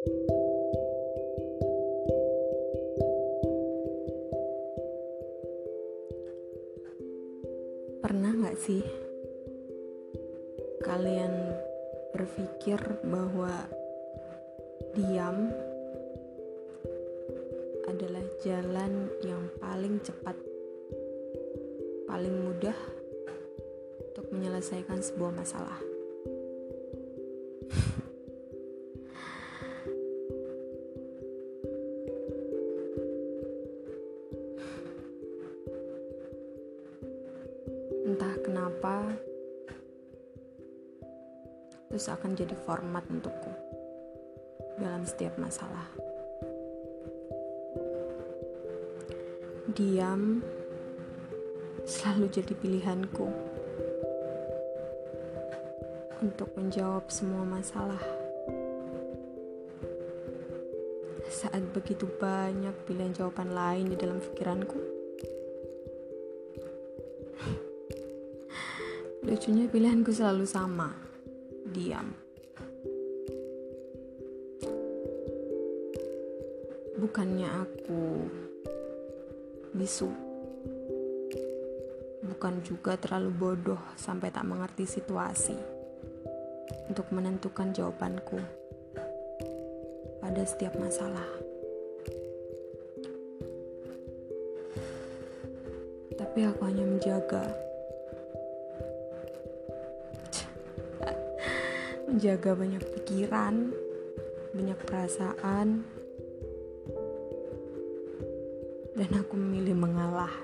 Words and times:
Pernah 0.00 0.16
gak 8.40 8.56
sih 8.64 8.80
kalian 10.80 11.52
berpikir 12.16 12.80
bahwa 13.04 13.68
diam 14.96 15.52
adalah 17.84 18.24
jalan 18.40 19.04
yang 19.20 19.52
paling 19.60 20.00
cepat, 20.00 20.40
paling 22.08 22.40
mudah 22.48 22.78
untuk 24.08 24.32
menyelesaikan 24.32 25.04
sebuah 25.04 25.36
masalah? 25.36 25.76
entah 38.10 38.34
kenapa 38.42 39.06
terus 41.86 42.10
akan 42.10 42.34
jadi 42.34 42.58
format 42.66 43.06
untukku 43.06 43.54
dalam 44.82 45.06
setiap 45.06 45.38
masalah. 45.38 45.86
Diam 49.70 50.42
selalu 51.86 52.26
jadi 52.34 52.50
pilihanku 52.58 53.30
untuk 56.18 56.50
menjawab 56.58 57.06
semua 57.14 57.46
masalah. 57.46 58.02
Saat 61.30 61.62
begitu 61.70 62.10
banyak 62.18 62.74
pilihan 62.90 63.14
jawaban 63.14 63.54
lain 63.54 63.86
di 63.86 63.94
dalam 63.94 64.18
pikiranku 64.18 64.99
Lucunya 69.20 69.68
pilihanku 69.68 70.16
selalu 70.16 70.48
sama. 70.48 70.96
Diam. 71.68 72.08
Bukannya 76.96 77.48
aku 77.52 78.24
bisu. 79.76 80.08
Bukan 82.24 82.64
juga 82.64 82.96
terlalu 82.96 83.28
bodoh 83.36 83.80
sampai 84.00 84.32
tak 84.32 84.48
mengerti 84.48 84.88
situasi 84.88 85.56
untuk 86.88 87.12
menentukan 87.12 87.76
jawabanku 87.76 88.40
pada 90.24 90.42
setiap 90.48 90.72
masalah. 90.80 91.28
Tapi 96.16 96.40
aku 96.48 96.60
hanya 96.64 96.88
menjaga 96.88 97.69
menjaga 102.10 102.58
banyak 102.58 102.82
pikiran, 102.98 103.70
banyak 104.50 104.74
perasaan, 104.82 105.86
dan 108.98 109.10
aku 109.14 109.38
memilih 109.38 109.78
mengalah. 109.78 110.34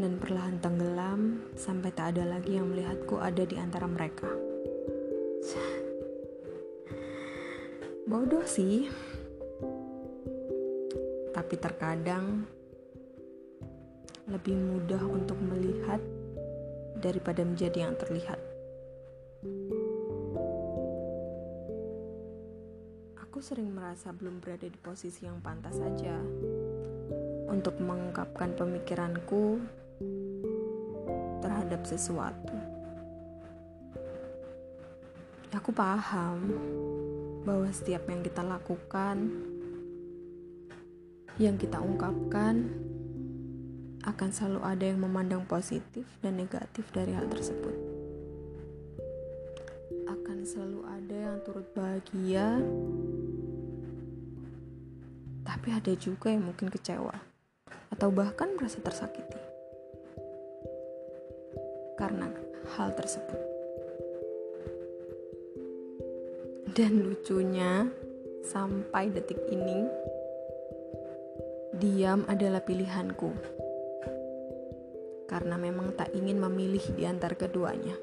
Dan 0.00 0.16
perlahan 0.16 0.56
tenggelam 0.56 1.52
sampai 1.52 1.92
tak 1.92 2.16
ada 2.16 2.24
lagi 2.24 2.56
yang 2.56 2.72
melihatku 2.72 3.20
ada 3.20 3.44
di 3.44 3.60
antara 3.60 3.84
mereka. 3.84 4.32
Bodoh 8.08 8.48
sih, 8.48 8.88
tapi 11.36 11.60
terkadang 11.60 12.48
lebih 14.32 14.56
mudah 14.56 15.04
untuk 15.04 15.36
melihat 15.44 16.00
daripada 16.96 17.44
menjadi 17.44 17.84
yang 17.84 18.00
terlihat. 18.00 18.51
Sering 23.42 23.74
merasa 23.74 24.14
belum 24.14 24.38
berada 24.38 24.70
di 24.70 24.78
posisi 24.78 25.26
yang 25.26 25.42
pantas 25.42 25.74
saja 25.74 26.14
untuk 27.50 27.74
mengungkapkan 27.82 28.54
pemikiranku 28.54 29.58
terhadap 31.42 31.82
sesuatu. 31.82 32.54
Aku 35.50 35.74
paham 35.74 36.54
bahwa 37.42 37.66
setiap 37.74 38.06
yang 38.06 38.22
kita 38.22 38.46
lakukan, 38.46 39.26
yang 41.42 41.58
kita 41.58 41.82
ungkapkan, 41.82 42.70
akan 44.06 44.30
selalu 44.30 44.60
ada 44.62 44.84
yang 44.86 45.02
memandang 45.02 45.42
positif 45.50 46.06
dan 46.22 46.38
negatif 46.38 46.86
dari 46.94 47.10
hal 47.10 47.26
tersebut 47.26 47.92
akan 50.22 50.38
selalu 50.46 50.80
ada 50.86 51.16
yang 51.16 51.38
turut 51.46 51.68
bahagia, 51.70 52.58
tapi 55.62 55.78
ada 55.78 55.94
juga 55.94 56.26
yang 56.26 56.50
mungkin 56.50 56.74
kecewa 56.74 57.14
atau 57.94 58.10
bahkan 58.10 58.50
merasa 58.58 58.82
tersakiti 58.82 59.38
karena 61.94 62.26
hal 62.74 62.90
tersebut. 62.98 63.38
Dan 66.66 67.06
lucunya, 67.06 67.86
sampai 68.42 69.14
detik 69.14 69.38
ini, 69.54 69.86
diam 71.78 72.26
adalah 72.26 72.66
pilihanku 72.66 73.30
karena 75.30 75.54
memang 75.62 75.94
tak 75.94 76.10
ingin 76.10 76.42
memilih 76.42 76.82
di 76.90 77.06
antara 77.06 77.38
keduanya. 77.38 77.94